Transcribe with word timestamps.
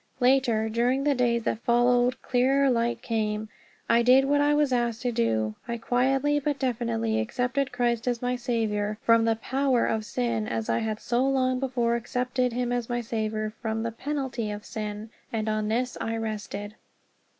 Later, 0.19 0.67
during 0.67 1.03
the 1.03 1.13
days 1.13 1.43
that 1.43 1.59
followed, 1.63 2.19
clearer 2.23 2.71
light 2.71 3.03
came. 3.03 3.49
I 3.87 4.01
did 4.01 4.25
what 4.25 4.41
I 4.41 4.51
was 4.55 4.73
asked 4.73 5.03
to 5.03 5.11
do 5.11 5.53
I 5.67 5.77
quietly 5.77 6.39
but 6.39 6.57
definitely 6.57 7.19
accepted 7.19 7.71
Christ 7.71 8.07
as 8.07 8.19
my 8.19 8.35
Saviour 8.35 8.97
from 9.03 9.25
the 9.25 9.35
power 9.35 9.85
of 9.85 10.03
sin 10.03 10.47
as 10.47 10.69
I 10.69 10.79
had 10.79 10.99
so 10.99 11.23
long 11.27 11.59
before 11.59 11.95
accepted 11.95 12.51
him 12.51 12.71
as 12.71 12.89
my 12.89 13.01
Saviour 13.01 13.53
from 13.61 13.83
the 13.83 13.91
penalty 13.91 14.49
of 14.49 14.65
sin. 14.65 15.11
And 15.31 15.47
on 15.47 15.67
this 15.67 15.99
I 16.01 16.17
rested. 16.17 16.73